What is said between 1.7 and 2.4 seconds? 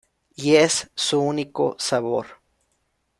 sabor.